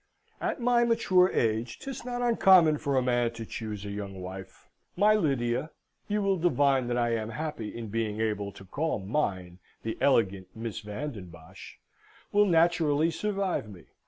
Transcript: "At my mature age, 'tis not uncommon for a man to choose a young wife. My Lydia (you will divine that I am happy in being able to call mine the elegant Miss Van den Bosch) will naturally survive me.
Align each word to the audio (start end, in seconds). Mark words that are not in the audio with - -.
"At 0.41 0.59
my 0.59 0.83
mature 0.83 1.29
age, 1.31 1.77
'tis 1.77 2.03
not 2.03 2.23
uncommon 2.23 2.79
for 2.79 2.97
a 2.97 3.03
man 3.03 3.33
to 3.33 3.45
choose 3.45 3.85
a 3.85 3.91
young 3.91 4.19
wife. 4.19 4.67
My 4.95 5.13
Lydia 5.13 5.69
(you 6.07 6.23
will 6.23 6.37
divine 6.37 6.87
that 6.87 6.97
I 6.97 7.13
am 7.13 7.29
happy 7.29 7.69
in 7.69 7.89
being 7.89 8.19
able 8.19 8.51
to 8.53 8.65
call 8.65 8.97
mine 8.97 9.59
the 9.83 9.99
elegant 10.01 10.47
Miss 10.55 10.79
Van 10.79 11.11
den 11.11 11.25
Bosch) 11.27 11.75
will 12.31 12.47
naturally 12.47 13.11
survive 13.11 13.69
me. 13.69 13.83